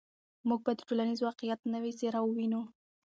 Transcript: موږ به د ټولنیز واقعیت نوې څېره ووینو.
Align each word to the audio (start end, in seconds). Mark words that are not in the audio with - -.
موږ 0.47 0.59
به 0.65 0.71
د 0.75 0.79
ټولنیز 0.87 1.19
واقعیت 1.21 1.59
نوې 1.73 1.91
څېره 1.99 2.19
ووینو. 2.23 2.61